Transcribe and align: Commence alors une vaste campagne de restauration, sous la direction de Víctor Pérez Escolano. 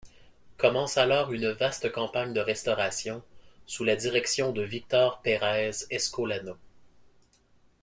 Commence 0.57 0.97
alors 0.97 1.31
une 1.31 1.51
vaste 1.51 1.91
campagne 1.91 2.33
de 2.33 2.39
restauration, 2.39 3.21
sous 3.67 3.83
la 3.83 3.95
direction 3.95 4.51
de 4.51 4.63
Víctor 4.63 5.21
Pérez 5.21 5.85
Escolano. 5.91 6.57